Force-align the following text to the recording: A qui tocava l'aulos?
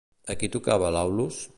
A 0.33 0.37
qui 0.43 0.49
tocava 0.55 0.91
l'aulos? 0.97 1.43